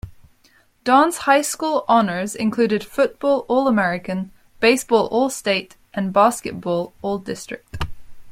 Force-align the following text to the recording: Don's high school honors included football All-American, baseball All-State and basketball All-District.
Don's 0.83 1.15
high 1.29 1.43
school 1.43 1.85
honors 1.87 2.33
included 2.33 2.83
football 2.83 3.45
All-American, 3.47 4.31
baseball 4.59 5.05
All-State 5.11 5.75
and 5.93 6.11
basketball 6.11 6.91
All-District. 7.03 7.85